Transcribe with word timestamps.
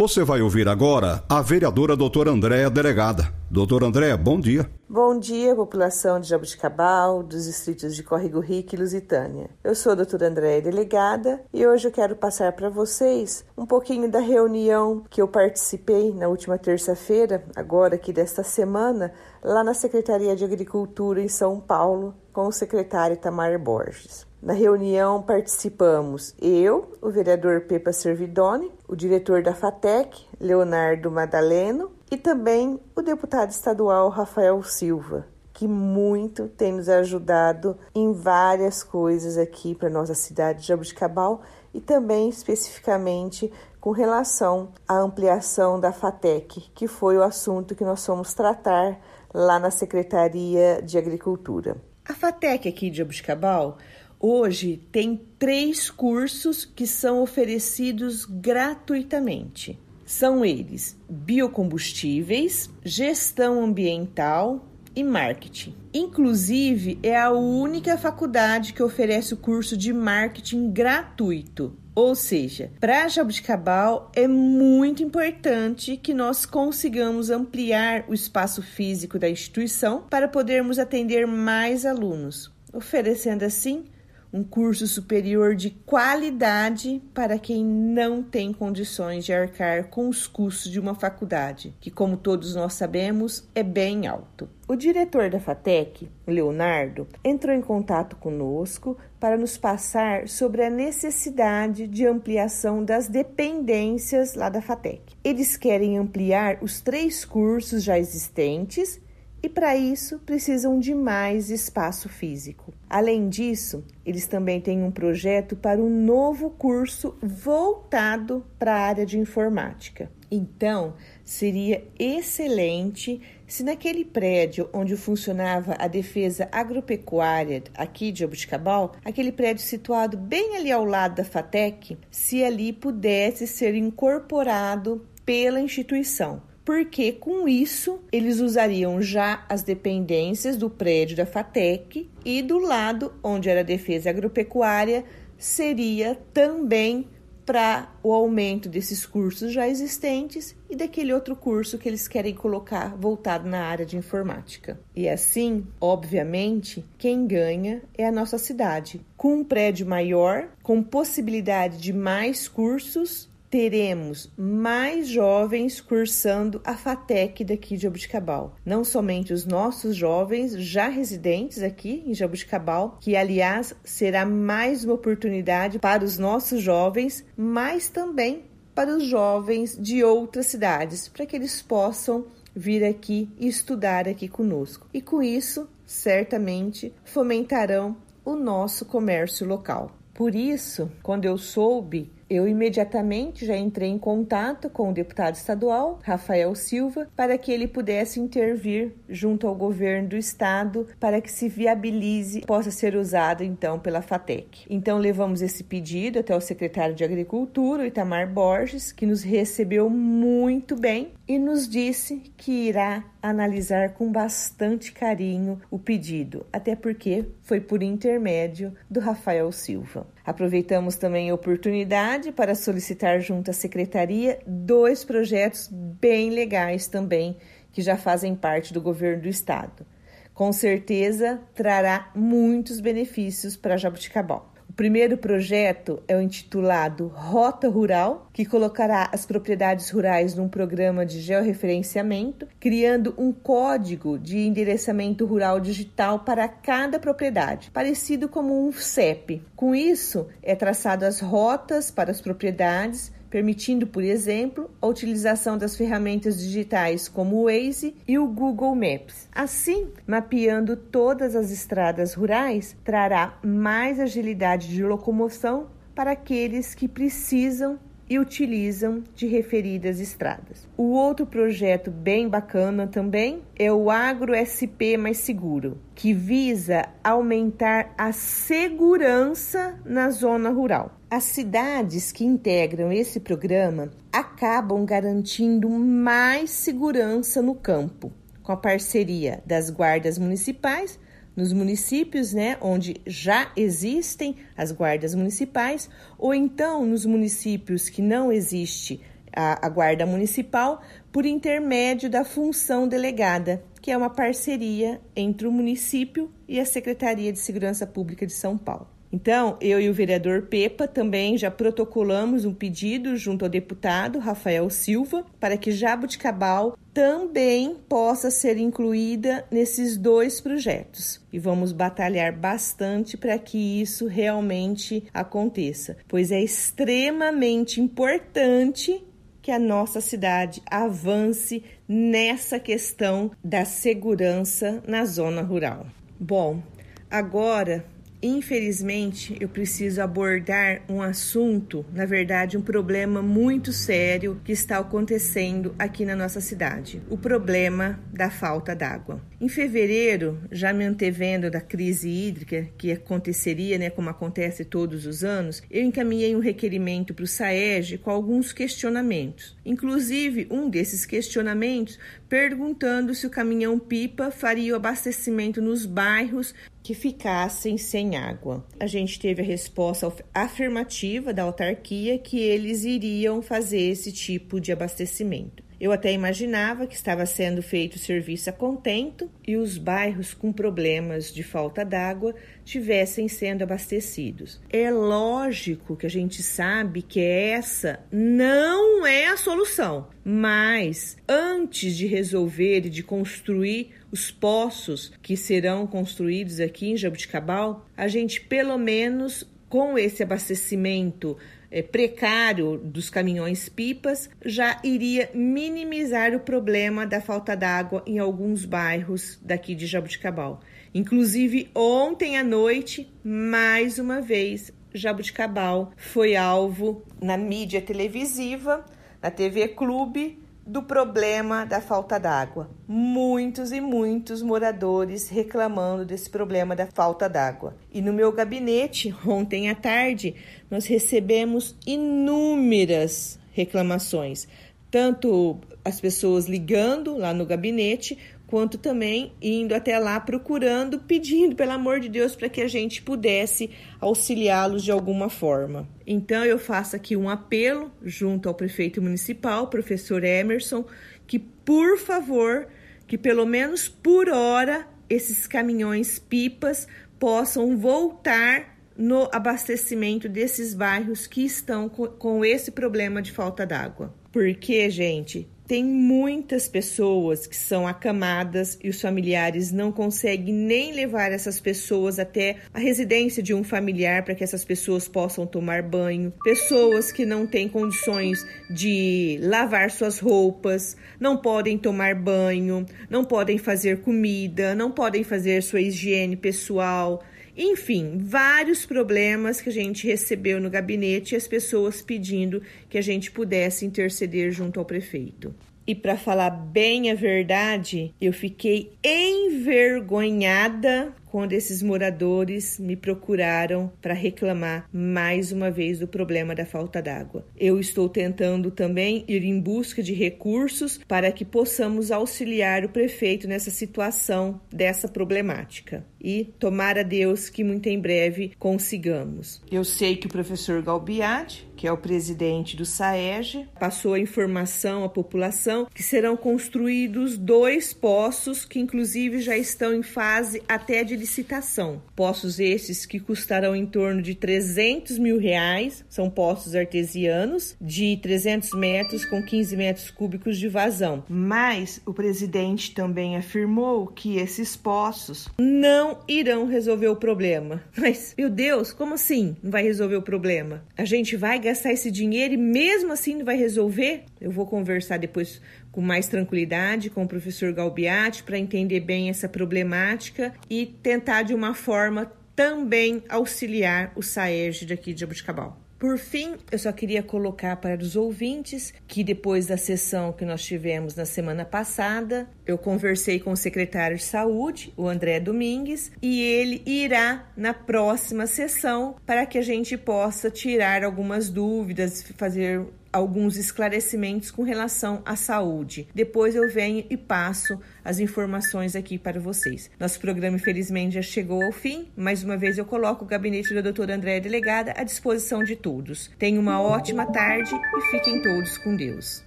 Você 0.00 0.24
vai 0.24 0.40
ouvir 0.40 0.66
agora 0.66 1.22
a 1.28 1.42
vereadora 1.42 1.94
doutora 1.94 2.30
Andréa 2.30 2.70
Delegada. 2.70 3.30
Doutora 3.50 3.84
Andréa, 3.84 4.16
bom 4.16 4.40
dia. 4.40 4.66
Bom 4.88 5.18
dia, 5.18 5.54
população 5.54 6.18
de 6.18 6.26
Jabuticabal, 6.26 7.22
dos 7.22 7.44
distritos 7.44 7.94
de 7.94 8.02
Córrego 8.02 8.40
Rico 8.40 8.74
e 8.74 8.78
Lusitânia. 8.78 9.50
Eu 9.62 9.74
sou 9.74 9.92
a 9.92 9.94
doutora 9.94 10.28
Andréa 10.28 10.62
Delegada 10.62 11.42
e 11.52 11.66
hoje 11.66 11.86
eu 11.86 11.92
quero 11.92 12.16
passar 12.16 12.52
para 12.52 12.70
vocês 12.70 13.44
um 13.58 13.66
pouquinho 13.66 14.10
da 14.10 14.20
reunião 14.20 15.04
que 15.10 15.20
eu 15.20 15.28
participei 15.28 16.14
na 16.14 16.28
última 16.28 16.56
terça-feira, 16.56 17.44
agora 17.54 17.96
aqui 17.96 18.10
desta 18.10 18.42
semana, 18.42 19.12
lá 19.44 19.62
na 19.62 19.74
Secretaria 19.74 20.34
de 20.34 20.42
Agricultura 20.42 21.20
em 21.20 21.28
São 21.28 21.60
Paulo, 21.60 22.14
com 22.32 22.46
o 22.46 22.52
secretário 22.52 23.18
Tamar 23.18 23.58
Borges. 23.58 24.29
Na 24.42 24.54
reunião 24.54 25.20
participamos 25.20 26.34
eu, 26.40 26.96
o 27.02 27.10
vereador 27.10 27.60
Pepa 27.62 27.92
Servidoni, 27.92 28.72
o 28.88 28.96
diretor 28.96 29.42
da 29.42 29.54
FATEC, 29.54 30.24
Leonardo 30.40 31.10
Madaleno, 31.10 31.90
e 32.10 32.16
também 32.16 32.80
o 32.96 33.02
deputado 33.02 33.50
estadual 33.50 34.08
Rafael 34.08 34.62
Silva, 34.62 35.26
que 35.52 35.68
muito 35.68 36.48
tem 36.48 36.72
nos 36.72 36.88
ajudado 36.88 37.76
em 37.94 38.14
várias 38.14 38.82
coisas 38.82 39.36
aqui 39.36 39.74
para 39.74 39.90
nossa 39.90 40.14
cidade 40.14 40.62
de 40.62 40.68
Jabuticabal 40.68 41.42
e 41.74 41.80
também 41.80 42.30
especificamente 42.30 43.52
com 43.78 43.90
relação 43.90 44.70
à 44.88 44.96
ampliação 44.98 45.78
da 45.78 45.92
FATEC, 45.92 46.70
que 46.74 46.88
foi 46.88 47.18
o 47.18 47.22
assunto 47.22 47.74
que 47.74 47.84
nós 47.84 48.04
fomos 48.06 48.32
tratar 48.32 48.98
lá 49.34 49.58
na 49.58 49.70
Secretaria 49.70 50.80
de 50.82 50.96
Agricultura. 50.96 51.76
A 52.08 52.14
FATEC 52.14 52.70
aqui 52.70 52.88
de 52.88 52.96
Jabuticabal 52.96 53.76
Hoje 54.22 54.78
tem 54.92 55.18
três 55.38 55.88
cursos 55.88 56.66
que 56.66 56.86
são 56.86 57.22
oferecidos 57.22 58.26
gratuitamente. 58.26 59.78
São 60.04 60.44
eles: 60.44 60.94
biocombustíveis, 61.08 62.68
gestão 62.84 63.64
ambiental 63.64 64.62
e 64.94 65.02
marketing. 65.02 65.74
Inclusive, 65.94 66.98
é 67.02 67.18
a 67.18 67.30
única 67.30 67.96
faculdade 67.96 68.74
que 68.74 68.82
oferece 68.82 69.32
o 69.32 69.38
curso 69.38 69.74
de 69.74 69.90
marketing 69.90 70.70
gratuito. 70.70 71.74
Ou 71.94 72.14
seja, 72.14 72.70
para 72.78 73.08
Jabuticabal 73.08 74.12
é 74.14 74.28
muito 74.28 75.02
importante 75.02 75.96
que 75.96 76.12
nós 76.12 76.44
consigamos 76.44 77.30
ampliar 77.30 78.04
o 78.06 78.12
espaço 78.12 78.60
físico 78.60 79.18
da 79.18 79.30
instituição 79.30 80.02
para 80.10 80.28
podermos 80.28 80.78
atender 80.78 81.26
mais 81.26 81.86
alunos, 81.86 82.52
oferecendo 82.70 83.44
assim 83.44 83.84
um 84.32 84.44
curso 84.44 84.86
superior 84.86 85.54
de 85.54 85.70
qualidade 85.70 87.02
para 87.12 87.38
quem 87.38 87.64
não 87.64 88.22
tem 88.22 88.52
condições 88.52 89.24
de 89.24 89.32
arcar 89.32 89.88
com 89.88 90.08
os 90.08 90.26
custos 90.26 90.70
de 90.70 90.78
uma 90.78 90.94
faculdade, 90.94 91.74
que, 91.80 91.90
como 91.90 92.16
todos 92.16 92.54
nós 92.54 92.74
sabemos, 92.74 93.48
é 93.54 93.62
bem 93.62 94.06
alto. 94.06 94.48
O 94.68 94.76
diretor 94.76 95.28
da 95.28 95.40
FATEC, 95.40 96.08
Leonardo, 96.26 97.08
entrou 97.24 97.54
em 97.54 97.60
contato 97.60 98.14
conosco 98.16 98.96
para 99.18 99.36
nos 99.36 99.58
passar 99.58 100.28
sobre 100.28 100.64
a 100.64 100.70
necessidade 100.70 101.88
de 101.88 102.06
ampliação 102.06 102.84
das 102.84 103.08
dependências 103.08 104.34
lá 104.34 104.48
da 104.48 104.62
FATEC. 104.62 105.16
Eles 105.24 105.56
querem 105.56 105.98
ampliar 105.98 106.58
os 106.62 106.80
três 106.80 107.24
cursos 107.24 107.82
já 107.82 107.98
existentes 107.98 109.00
e 109.42 109.48
para 109.48 109.76
isso 109.76 110.18
precisam 110.20 110.78
de 110.78 110.94
mais 110.94 111.50
espaço 111.50 112.08
físico. 112.08 112.72
Além 112.88 113.28
disso, 113.28 113.84
eles 114.04 114.26
também 114.26 114.60
têm 114.60 114.82
um 114.82 114.90
projeto 114.90 115.56
para 115.56 115.80
um 115.80 115.88
novo 115.88 116.50
curso 116.50 117.16
voltado 117.22 118.44
para 118.58 118.74
a 118.74 118.80
área 118.80 119.06
de 119.06 119.18
informática. 119.18 120.10
Então, 120.30 120.94
seria 121.24 121.84
excelente 121.98 123.20
se 123.46 123.64
naquele 123.64 124.04
prédio 124.04 124.68
onde 124.72 124.96
funcionava 124.96 125.74
a 125.76 125.88
defesa 125.88 126.48
agropecuária 126.52 127.64
aqui 127.74 128.12
de 128.12 128.22
Abuticabal, 128.22 128.92
aquele 129.04 129.32
prédio 129.32 129.64
situado 129.64 130.16
bem 130.16 130.56
ali 130.56 130.70
ao 130.70 130.84
lado 130.84 131.16
da 131.16 131.24
FATEC, 131.24 131.98
se 132.10 132.44
ali 132.44 132.72
pudesse 132.72 133.46
ser 133.46 133.74
incorporado 133.74 135.04
pela 135.24 135.60
instituição 135.60 136.42
porque 136.70 137.10
com 137.10 137.48
isso 137.48 137.98
eles 138.12 138.38
usariam 138.38 139.02
já 139.02 139.44
as 139.48 139.64
dependências 139.64 140.56
do 140.56 140.70
prédio 140.70 141.16
da 141.16 141.26
FATEC 141.26 142.08
e 142.24 142.42
do 142.42 142.60
lado 142.60 143.12
onde 143.24 143.48
era 143.48 143.58
a 143.58 143.64
defesa 143.64 144.08
agropecuária 144.08 145.04
seria 145.36 146.14
também 146.32 147.08
para 147.44 147.92
o 148.04 148.12
aumento 148.12 148.68
desses 148.68 149.04
cursos 149.04 149.52
já 149.52 149.66
existentes 149.66 150.54
e 150.70 150.76
daquele 150.76 151.12
outro 151.12 151.34
curso 151.34 151.76
que 151.76 151.88
eles 151.88 152.06
querem 152.06 152.36
colocar 152.36 152.96
voltado 152.96 153.48
na 153.48 153.64
área 153.64 153.84
de 153.84 153.96
informática. 153.96 154.78
E 154.94 155.08
assim, 155.08 155.66
obviamente, 155.80 156.84
quem 156.96 157.26
ganha 157.26 157.82
é 157.98 158.06
a 158.06 158.12
nossa 158.12 158.38
cidade, 158.38 159.00
com 159.16 159.38
um 159.38 159.44
prédio 159.44 159.88
maior, 159.88 160.48
com 160.62 160.84
possibilidade 160.84 161.78
de 161.78 161.92
mais 161.92 162.46
cursos 162.46 163.28
teremos 163.50 164.30
mais 164.38 165.08
jovens 165.08 165.80
cursando 165.80 166.60
a 166.64 166.76
FATEC 166.76 167.44
daqui 167.44 167.76
de 167.76 167.82
Jabuticabal. 167.82 168.54
Não 168.64 168.84
somente 168.84 169.32
os 169.32 169.44
nossos 169.44 169.96
jovens 169.96 170.52
já 170.52 170.88
residentes 170.88 171.60
aqui 171.60 172.04
em 172.06 172.14
Jabuticabal, 172.14 172.96
que 173.00 173.16
aliás 173.16 173.74
será 173.82 174.24
mais 174.24 174.84
uma 174.84 174.94
oportunidade 174.94 175.80
para 175.80 176.04
os 176.04 176.16
nossos 176.16 176.62
jovens, 176.62 177.24
mas 177.36 177.88
também 177.88 178.44
para 178.72 178.96
os 178.96 179.04
jovens 179.04 179.76
de 179.76 180.04
outras 180.04 180.46
cidades, 180.46 181.08
para 181.08 181.26
que 181.26 181.34
eles 181.34 181.60
possam 181.60 182.26
vir 182.54 182.84
aqui 182.84 183.28
e 183.36 183.48
estudar 183.48 184.06
aqui 184.06 184.28
conosco. 184.28 184.86
E 184.94 185.02
com 185.02 185.20
isso, 185.20 185.68
certamente 185.84 186.94
fomentarão 187.04 187.96
o 188.24 188.36
nosso 188.36 188.84
comércio 188.84 189.46
local. 189.46 189.90
Por 190.14 190.34
isso, 190.34 190.90
quando 191.02 191.24
eu 191.24 191.36
soube 191.36 192.12
eu 192.30 192.46
imediatamente 192.46 193.44
já 193.44 193.56
entrei 193.56 193.90
em 193.90 193.98
contato 193.98 194.70
com 194.70 194.90
o 194.90 194.94
deputado 194.94 195.34
estadual, 195.34 195.98
Rafael 196.04 196.54
Silva, 196.54 197.08
para 197.16 197.36
que 197.36 197.50
ele 197.50 197.66
pudesse 197.66 198.20
intervir 198.20 198.92
junto 199.08 199.48
ao 199.48 199.54
governo 199.54 200.10
do 200.10 200.16
estado 200.16 200.86
para 201.00 201.20
que 201.20 201.30
se 201.30 201.48
viabilize, 201.48 202.42
possa 202.42 202.70
ser 202.70 202.94
usado 202.94 203.42
então 203.42 203.80
pela 203.80 204.00
FATEC. 204.00 204.64
Então 204.70 204.98
levamos 204.98 205.42
esse 205.42 205.64
pedido 205.64 206.20
até 206.20 206.36
o 206.36 206.40
secretário 206.40 206.94
de 206.94 207.02
Agricultura, 207.02 207.86
Itamar 207.86 208.32
Borges, 208.32 208.92
que 208.92 209.04
nos 209.04 209.24
recebeu 209.24 209.90
muito 209.90 210.76
bem 210.76 211.12
e 211.30 211.38
nos 211.38 211.68
disse 211.68 212.24
que 212.36 212.50
irá 212.50 213.04
analisar 213.22 213.90
com 213.90 214.10
bastante 214.10 214.90
carinho 214.90 215.62
o 215.70 215.78
pedido, 215.78 216.44
até 216.52 216.74
porque 216.74 217.24
foi 217.44 217.60
por 217.60 217.84
intermédio 217.84 218.74
do 218.90 218.98
Rafael 218.98 219.52
Silva. 219.52 220.08
Aproveitamos 220.26 220.96
também 220.96 221.30
a 221.30 221.34
oportunidade 221.34 222.32
para 222.32 222.56
solicitar 222.56 223.20
junto 223.20 223.48
à 223.48 223.54
secretaria 223.54 224.40
dois 224.44 225.04
projetos 225.04 225.68
bem 225.70 226.30
legais 226.30 226.88
também 226.88 227.36
que 227.70 227.80
já 227.80 227.96
fazem 227.96 228.34
parte 228.34 228.74
do 228.74 228.80
governo 228.80 229.22
do 229.22 229.28
estado. 229.28 229.86
Com 230.34 230.52
certeza 230.52 231.40
trará 231.54 232.10
muitos 232.14 232.80
benefícios 232.80 233.56
para 233.56 233.76
Jabuticabal. 233.76 234.50
O 234.70 234.72
primeiro 234.72 235.18
projeto 235.18 236.00
é 236.06 236.16
o 236.16 236.22
intitulado 236.22 237.08
Rota 237.08 237.68
Rural, 237.68 238.30
que 238.32 238.44
colocará 238.44 239.10
as 239.12 239.26
propriedades 239.26 239.90
rurais 239.90 240.36
num 240.36 240.48
programa 240.48 241.04
de 241.04 241.20
georreferenciamento, 241.20 242.46
criando 242.60 243.12
um 243.18 243.32
código 243.32 244.16
de 244.16 244.38
endereçamento 244.38 245.26
rural 245.26 245.58
digital 245.58 246.20
para 246.20 246.46
cada 246.46 247.00
propriedade, 247.00 247.68
parecido 247.72 248.28
como 248.28 248.64
um 248.64 248.70
CEP. 248.70 249.42
Com 249.56 249.74
isso, 249.74 250.28
é 250.40 250.54
traçado 250.54 251.04
as 251.04 251.18
rotas 251.18 251.90
para 251.90 252.12
as 252.12 252.20
propriedades, 252.20 253.12
permitindo, 253.30 253.86
por 253.86 254.02
exemplo, 254.02 254.68
a 254.82 254.86
utilização 254.86 255.56
das 255.56 255.76
ferramentas 255.76 256.38
digitais 256.38 257.08
como 257.08 257.36
o 257.36 257.44
Waze 257.44 257.94
e 258.06 258.18
o 258.18 258.26
Google 258.26 258.74
Maps. 258.74 259.28
Assim, 259.32 259.88
mapeando 260.06 260.76
todas 260.76 261.36
as 261.36 261.50
estradas 261.50 262.12
rurais, 262.14 262.76
trará 262.84 263.38
mais 263.42 264.00
agilidade 264.00 264.68
de 264.68 264.82
locomoção 264.82 265.68
para 265.94 266.12
aqueles 266.12 266.74
que 266.74 266.88
precisam 266.88 267.78
e 268.10 268.18
utilizam 268.18 269.04
de 269.14 269.28
referidas 269.28 270.00
estradas. 270.00 270.66
O 270.76 270.90
outro 270.90 271.24
projeto 271.24 271.92
bem 271.92 272.28
bacana 272.28 272.88
também 272.88 273.40
é 273.56 273.72
o 273.72 273.88
Agro 273.88 274.32
SP 274.34 274.98
Mais 274.98 275.18
Seguro, 275.18 275.78
que 275.94 276.12
visa 276.12 276.88
aumentar 277.04 277.94
a 277.96 278.10
segurança 278.10 279.78
na 279.84 280.10
zona 280.10 280.50
rural. 280.50 280.99
As 281.10 281.24
cidades 281.24 282.12
que 282.12 282.24
integram 282.24 282.92
esse 282.92 283.18
programa 283.18 283.90
acabam 284.12 284.84
garantindo 284.84 285.68
mais 285.68 286.50
segurança 286.50 287.42
no 287.42 287.52
campo, 287.52 288.12
com 288.44 288.52
a 288.52 288.56
parceria 288.56 289.42
das 289.44 289.70
guardas 289.70 290.18
municipais 290.18 291.00
nos 291.34 291.52
municípios, 291.52 292.32
né, 292.32 292.56
onde 292.60 293.00
já 293.04 293.50
existem 293.56 294.36
as 294.56 294.70
guardas 294.70 295.12
municipais, 295.12 295.90
ou 296.16 296.32
então 296.32 296.86
nos 296.86 297.04
municípios 297.04 297.88
que 297.88 298.00
não 298.00 298.30
existe 298.30 299.00
a, 299.34 299.66
a 299.66 299.68
guarda 299.68 300.06
municipal, 300.06 300.80
por 301.10 301.26
intermédio 301.26 302.08
da 302.08 302.24
função 302.24 302.86
delegada, 302.86 303.60
que 303.82 303.90
é 303.90 303.96
uma 303.96 304.10
parceria 304.10 305.00
entre 305.16 305.48
o 305.48 305.52
município 305.52 306.30
e 306.46 306.60
a 306.60 306.64
Secretaria 306.64 307.32
de 307.32 307.40
Segurança 307.40 307.84
Pública 307.84 308.24
de 308.24 308.32
São 308.32 308.56
Paulo. 308.56 308.99
Então, 309.12 309.56
eu 309.60 309.80
e 309.80 309.90
o 309.90 309.94
vereador 309.94 310.42
Pepa 310.42 310.86
também 310.86 311.36
já 311.36 311.50
protocolamos 311.50 312.44
um 312.44 312.54
pedido 312.54 313.16
junto 313.16 313.44
ao 313.44 313.48
deputado 313.48 314.20
Rafael 314.20 314.70
Silva 314.70 315.24
para 315.40 315.56
que 315.56 315.72
Jabuticabal 315.72 316.78
também 316.94 317.76
possa 317.88 318.30
ser 318.30 318.56
incluída 318.56 319.44
nesses 319.50 319.96
dois 319.96 320.40
projetos. 320.40 321.20
E 321.32 321.38
vamos 321.38 321.72
batalhar 321.72 322.32
bastante 322.32 323.16
para 323.16 323.38
que 323.38 323.80
isso 323.80 324.06
realmente 324.06 325.04
aconteça, 325.12 325.96
pois 326.06 326.30
é 326.30 326.40
extremamente 326.40 327.80
importante 327.80 329.04
que 329.42 329.50
a 329.50 329.58
nossa 329.58 330.00
cidade 330.00 330.62
avance 330.70 331.64
nessa 331.88 332.60
questão 332.60 333.30
da 333.42 333.64
segurança 333.64 334.82
na 334.86 335.04
zona 335.04 335.42
rural. 335.42 335.86
Bom, 336.18 336.62
agora 337.10 337.84
Infelizmente, 338.22 339.34
eu 339.40 339.48
preciso 339.48 340.02
abordar 340.02 340.82
um 340.88 341.00
assunto, 341.00 341.84
na 341.92 342.04
verdade, 342.04 342.56
um 342.58 342.60
problema 342.60 343.22
muito 343.22 343.72
sério 343.72 344.40
que 344.44 344.52
está 344.52 344.78
acontecendo 344.78 345.74
aqui 345.78 346.04
na 346.04 346.14
nossa 346.14 346.40
cidade: 346.40 347.02
o 347.08 347.16
problema 347.16 347.98
da 348.12 348.30
falta 348.30 348.74
d'água. 348.74 349.22
Em 349.40 349.48
fevereiro, 349.48 350.38
já 350.52 350.70
me 350.70 350.84
antevendo 350.84 351.50
da 351.50 351.62
crise 351.62 352.10
hídrica 352.10 352.68
que 352.76 352.92
aconteceria, 352.92 353.78
né, 353.78 353.88
como 353.88 354.10
acontece 354.10 354.66
todos 354.66 355.06
os 355.06 355.24
anos, 355.24 355.62
eu 355.70 355.82
encaminhei 355.82 356.36
um 356.36 356.40
requerimento 356.40 357.14
para 357.14 357.24
o 357.24 357.26
SAEG 357.26 357.96
com 357.96 358.10
alguns 358.10 358.52
questionamentos. 358.52 359.56
Inclusive, 359.64 360.46
um 360.50 360.68
desses 360.68 361.06
questionamentos 361.06 361.98
perguntando 362.28 363.14
se 363.14 363.26
o 363.26 363.30
caminhão-pipa 363.30 364.30
faria 364.30 364.74
o 364.74 364.76
abastecimento 364.76 365.62
nos 365.62 365.86
bairros 365.86 366.54
que 366.82 366.94
ficassem 366.94 367.76
sem 367.76 368.16
água. 368.16 368.66
A 368.78 368.86
gente 368.86 369.18
teve 369.18 369.42
a 369.42 369.44
resposta 369.44 370.12
afirmativa 370.34 371.32
da 371.32 371.42
autarquia 371.42 372.18
que 372.18 372.40
eles 372.40 372.84
iriam 372.84 373.42
fazer 373.42 373.80
esse 373.80 374.12
tipo 374.12 374.60
de 374.60 374.72
abastecimento. 374.72 375.69
Eu 375.80 375.92
até 375.92 376.12
imaginava 376.12 376.86
que 376.86 376.94
estava 376.94 377.24
sendo 377.24 377.62
feito 377.62 377.98
serviço 377.98 378.50
a 378.50 378.52
contento 378.52 379.30
e 379.46 379.56
os 379.56 379.78
bairros 379.78 380.34
com 380.34 380.52
problemas 380.52 381.32
de 381.32 381.42
falta 381.42 381.82
d'água 381.82 382.34
tivessem 382.64 383.28
sendo 383.28 383.62
abastecidos. 383.62 384.60
É 384.68 384.90
lógico 384.90 385.96
que 385.96 386.04
a 386.04 386.10
gente 386.10 386.42
sabe 386.42 387.00
que 387.00 387.20
essa 387.20 388.00
não 388.12 389.06
é 389.06 389.28
a 389.28 389.38
solução, 389.38 390.08
mas 390.22 391.16
antes 391.26 391.96
de 391.96 392.06
resolver 392.06 392.84
e 392.84 392.90
de 392.90 393.02
construir 393.02 393.92
os 394.12 394.30
poços 394.30 395.12
que 395.22 395.34
serão 395.34 395.86
construídos 395.86 396.60
aqui 396.60 396.90
em 396.90 396.96
Jabuticabal, 396.96 397.86
a 397.96 398.06
gente 398.06 398.38
pelo 398.42 398.76
menos 398.76 399.48
com 399.70 399.96
esse 399.96 400.22
abastecimento 400.22 401.38
é, 401.70 401.82
precário 401.82 402.76
dos 402.78 403.08
caminhões-pipas 403.08 404.28
já 404.44 404.80
iria 404.82 405.30
minimizar 405.32 406.34
o 406.34 406.40
problema 406.40 407.06
da 407.06 407.20
falta 407.20 407.56
d'água 407.56 408.02
em 408.06 408.18
alguns 408.18 408.64
bairros 408.64 409.38
daqui 409.42 409.74
de 409.74 409.86
Jabuticabal. 409.86 410.60
Inclusive, 410.92 411.70
ontem 411.74 412.36
à 412.36 412.42
noite, 412.42 413.12
mais 413.22 413.98
uma 413.98 414.20
vez, 414.20 414.72
Jabuticabal 414.92 415.92
foi 415.96 416.34
alvo 416.34 417.04
na 417.22 417.36
mídia 417.36 417.80
televisiva, 417.80 418.84
na 419.22 419.30
TV 419.30 419.68
Clube, 419.68 420.38
do 420.70 420.84
problema 420.84 421.66
da 421.66 421.80
falta 421.80 422.16
d'água. 422.16 422.70
Muitos 422.86 423.72
e 423.72 423.80
muitos 423.80 424.40
moradores 424.40 425.28
reclamando 425.28 426.04
desse 426.04 426.30
problema 426.30 426.76
da 426.76 426.86
falta 426.86 427.28
d'água. 427.28 427.74
E 427.92 428.00
no 428.00 428.12
meu 428.12 428.30
gabinete, 428.30 429.12
ontem 429.26 429.68
à 429.68 429.74
tarde, 429.74 430.36
nós 430.70 430.86
recebemos 430.86 431.74
inúmeras 431.84 433.36
reclamações, 433.50 434.46
tanto 434.88 435.58
as 435.84 436.00
pessoas 436.00 436.46
ligando 436.46 437.18
lá 437.18 437.34
no 437.34 437.44
gabinete, 437.44 438.16
quanto 438.50 438.76
também 438.76 439.32
indo 439.40 439.72
até 439.72 439.96
lá 439.96 440.18
procurando, 440.18 440.98
pedindo, 440.98 441.54
pelo 441.54 441.70
amor 441.70 442.00
de 442.00 442.08
Deus, 442.08 442.34
para 442.34 442.48
que 442.48 442.60
a 442.60 442.66
gente 442.66 443.00
pudesse 443.00 443.70
auxiliá-los 444.00 444.82
de 444.82 444.90
alguma 444.90 445.30
forma. 445.30 445.88
Então 446.04 446.44
eu 446.44 446.58
faço 446.58 446.96
aqui 446.96 447.16
um 447.16 447.28
apelo 447.28 447.92
junto 448.02 448.48
ao 448.48 448.54
prefeito 448.56 449.00
municipal, 449.00 449.68
professor 449.68 450.24
Emerson, 450.24 450.84
que 451.28 451.38
por 451.38 451.96
favor, 451.96 452.66
que 453.06 453.16
pelo 453.16 453.46
menos 453.46 453.88
por 453.88 454.28
hora 454.28 454.84
esses 455.08 455.46
caminhões 455.46 456.18
pipas 456.18 456.88
possam 457.20 457.76
voltar 457.76 458.76
no 458.96 459.28
abastecimento 459.32 460.28
desses 460.28 460.74
bairros 460.74 461.28
que 461.28 461.44
estão 461.44 461.88
com, 461.88 462.44
esse 462.44 462.72
problema 462.72 463.22
de 463.22 463.30
falta 463.30 463.64
d'água. 463.64 464.12
Porque, 464.32 464.90
gente, 464.90 465.48
tem 465.70 465.84
muitas 465.84 466.66
pessoas 466.66 467.46
que 467.46 467.54
são 467.54 467.86
acamadas 467.86 468.76
e 468.82 468.88
os 468.88 469.00
familiares 469.00 469.70
não 469.70 469.92
conseguem 469.92 470.52
nem 470.52 470.92
levar 470.92 471.30
essas 471.30 471.60
pessoas 471.60 472.18
até 472.18 472.56
a 472.74 472.80
residência 472.80 473.40
de 473.40 473.54
um 473.54 473.62
familiar 473.62 474.24
para 474.24 474.34
que 474.34 474.42
essas 474.42 474.64
pessoas 474.64 475.06
possam 475.06 475.46
tomar 475.46 475.80
banho. 475.80 476.32
Pessoas 476.42 477.12
que 477.12 477.24
não 477.24 477.46
têm 477.46 477.68
condições 477.68 478.44
de 478.68 479.38
lavar 479.42 479.92
suas 479.92 480.18
roupas, 480.18 480.96
não 481.20 481.36
podem 481.36 481.78
tomar 481.78 482.16
banho, 482.16 482.84
não 483.08 483.24
podem 483.24 483.56
fazer 483.56 484.00
comida, 484.00 484.74
não 484.74 484.90
podem 484.90 485.22
fazer 485.22 485.62
sua 485.62 485.80
higiene 485.80 486.34
pessoal. 486.34 487.22
Enfim, 487.62 488.16
vários 488.16 488.86
problemas 488.86 489.60
que 489.60 489.68
a 489.68 489.72
gente 489.72 490.06
recebeu 490.06 490.58
no 490.58 490.70
gabinete 490.70 491.34
e 491.34 491.36
as 491.36 491.46
pessoas 491.46 492.00
pedindo 492.00 492.62
que 492.88 492.96
a 492.96 493.02
gente 493.02 493.30
pudesse 493.30 493.84
interceder 493.84 494.50
junto 494.50 494.80
ao 494.80 494.86
prefeito. 494.86 495.54
E 495.86 495.94
para 495.94 496.16
falar 496.16 496.48
bem 496.48 497.10
a 497.10 497.14
verdade, 497.14 498.14
eu 498.18 498.32
fiquei 498.32 498.90
envergonhada 499.04 501.14
quando 501.30 501.52
esses 501.52 501.82
moradores 501.82 502.78
me 502.78 502.96
procuraram 502.96 503.90
para 504.02 504.14
reclamar 504.14 504.88
mais 504.92 505.52
uma 505.52 505.70
vez 505.70 505.98
do 505.98 506.08
problema 506.08 506.54
da 506.54 506.66
falta 506.66 507.00
d'água. 507.00 507.46
Eu 507.56 507.78
estou 507.78 508.08
tentando 508.08 508.70
também 508.70 509.24
ir 509.28 509.44
em 509.44 509.60
busca 509.60 510.02
de 510.02 510.12
recursos 510.12 510.98
para 511.06 511.30
que 511.30 511.44
possamos 511.44 512.10
auxiliar 512.10 512.84
o 512.84 512.88
prefeito 512.88 513.46
nessa 513.46 513.70
situação 513.70 514.60
dessa 514.72 515.08
problemática. 515.08 516.04
E 516.22 516.44
tomara 516.58 517.02
Deus 517.02 517.48
que 517.48 517.64
muito 517.64 517.88
em 517.88 517.98
breve 517.98 518.52
consigamos. 518.58 519.62
Eu 519.70 519.84
sei 519.84 520.16
que 520.16 520.26
o 520.26 520.30
professor 520.30 520.82
Galbiati, 520.82 521.66
que 521.76 521.86
é 521.86 521.92
o 521.92 521.96
presidente 521.96 522.76
do 522.76 522.84
SAEG, 522.84 523.66
passou 523.78 524.12
a 524.12 524.20
informação 524.20 525.02
à 525.02 525.08
população 525.08 525.86
que 525.94 526.02
serão 526.02 526.36
construídos 526.36 527.38
dois 527.38 527.94
poços 527.94 528.66
que 528.66 528.78
inclusive 528.78 529.40
já 529.40 529.56
estão 529.56 529.94
em 529.94 530.02
fase 530.02 530.62
até 530.68 531.02
de 531.02 531.16
licitação. 531.20 532.02
Poços 532.16 532.58
esses 532.58 533.04
que 533.04 533.20
custarão 533.20 533.76
em 533.76 533.84
torno 533.84 534.22
de 534.22 534.34
300 534.34 535.18
mil 535.18 535.38
reais, 535.38 536.04
são 536.08 536.30
poços 536.30 536.74
artesianos 536.74 537.76
de 537.80 538.18
300 538.22 538.72
metros 538.72 539.24
com 539.24 539.42
15 539.42 539.76
metros 539.76 540.10
cúbicos 540.10 540.58
de 540.58 540.68
vazão. 540.68 541.22
Mas 541.28 542.00
o 542.06 542.14
presidente 542.14 542.94
também 542.94 543.36
afirmou 543.36 544.06
que 544.06 544.38
esses 544.38 544.76
poços 544.76 545.48
não 545.58 546.20
irão 546.26 546.66
resolver 546.66 547.08
o 547.08 547.16
problema. 547.16 547.82
Mas, 547.96 548.34
meu 548.36 548.48
Deus, 548.48 548.92
como 548.92 549.14
assim 549.14 549.56
não 549.62 549.70
vai 549.70 549.82
resolver 549.82 550.16
o 550.16 550.22
problema? 550.22 550.82
A 550.96 551.04
gente 551.04 551.36
vai 551.36 551.58
gastar 551.58 551.92
esse 551.92 552.10
dinheiro 552.10 552.54
e 552.54 552.56
mesmo 552.56 553.12
assim 553.12 553.36
não 553.36 553.44
vai 553.44 553.56
resolver? 553.56 554.24
Eu 554.40 554.50
vou 554.50 554.66
conversar 554.66 555.18
depois 555.18 555.60
com 555.90 556.00
mais 556.00 556.26
tranquilidade 556.26 557.10
com 557.10 557.24
o 557.24 557.28
professor 557.28 557.72
Galbiati 557.72 558.42
para 558.42 558.58
entender 558.58 559.00
bem 559.00 559.28
essa 559.28 559.48
problemática 559.48 560.54
e 560.68 560.86
tentar 560.86 561.42
de 561.42 561.54
uma 561.54 561.74
forma 561.74 562.32
também 562.54 563.22
auxiliar 563.28 564.12
o 564.14 564.22
SAERG 564.22 564.86
daqui 564.86 565.14
de 565.14 565.20
Jabuticabal. 565.20 565.80
Por 566.00 566.16
fim, 566.16 566.56
eu 566.72 566.78
só 566.78 566.90
queria 566.92 567.22
colocar 567.22 567.76
para 567.76 568.00
os 568.00 568.16
ouvintes 568.16 568.94
que 569.06 569.22
depois 569.22 569.66
da 569.66 569.76
sessão 569.76 570.32
que 570.32 570.46
nós 570.46 570.64
tivemos 570.64 571.14
na 571.14 571.26
semana 571.26 571.62
passada, 571.62 572.48
eu 572.70 572.78
conversei 572.78 573.38
com 573.38 573.52
o 573.52 573.56
secretário 573.56 574.16
de 574.16 574.22
saúde, 574.22 574.92
o 574.96 575.08
André 575.08 575.40
Domingues, 575.40 576.10
e 576.22 576.40
ele 576.42 576.82
irá 576.86 577.50
na 577.56 577.74
próxima 577.74 578.46
sessão 578.46 579.16
para 579.26 579.46
que 579.46 579.58
a 579.58 579.62
gente 579.62 579.96
possa 579.96 580.50
tirar 580.50 581.04
algumas 581.04 581.50
dúvidas, 581.50 582.22
fazer 582.36 582.86
alguns 583.12 583.56
esclarecimentos 583.56 584.50
com 584.50 584.62
relação 584.62 585.22
à 585.24 585.34
saúde. 585.34 586.08
Depois 586.14 586.54
eu 586.54 586.68
venho 586.70 587.04
e 587.10 587.16
passo 587.16 587.78
as 588.04 588.20
informações 588.20 588.94
aqui 588.94 589.18
para 589.18 589.40
vocês. 589.40 589.90
Nosso 589.98 590.20
programa, 590.20 590.56
infelizmente, 590.56 591.14
já 591.14 591.22
chegou 591.22 591.62
ao 591.62 591.72
fim. 591.72 592.08
Mais 592.16 592.44
uma 592.44 592.56
vez 592.56 592.78
eu 592.78 592.84
coloco 592.84 593.24
o 593.24 593.28
gabinete 593.28 593.74
da 593.74 593.80
doutora 593.80 594.14
Andréa 594.14 594.40
Delegada 594.40 594.94
à 594.96 595.02
disposição 595.02 595.62
de 595.64 595.76
todos. 595.76 596.30
Tenham 596.38 596.62
uma 596.62 596.80
ótima 596.80 597.26
tarde 597.26 597.74
e 597.74 598.00
fiquem 598.10 598.40
todos 598.42 598.78
com 598.78 598.94
Deus. 598.94 599.42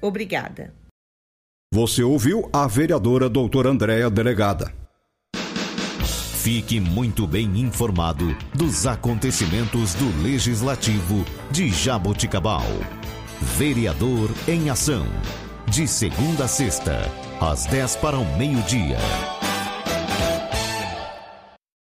Obrigada. 0.00 0.81
Você 1.74 2.02
ouviu 2.02 2.50
a 2.52 2.66
vereadora 2.66 3.30
doutora 3.30 3.70
Andréa 3.70 4.10
Delegada. 4.10 4.74
Fique 6.04 6.78
muito 6.78 7.26
bem 7.26 7.46
informado 7.58 8.36
dos 8.52 8.86
acontecimentos 8.86 9.94
do 9.94 10.22
Legislativo 10.22 11.24
de 11.50 11.70
Jaboticabal. 11.70 12.66
Vereador 13.56 14.28
em 14.46 14.68
Ação. 14.68 15.06
De 15.66 15.88
segunda 15.88 16.44
a 16.44 16.48
sexta, 16.48 17.10
às 17.40 17.64
10 17.64 17.96
para 17.96 18.18
o 18.18 18.36
meio-dia. 18.36 18.98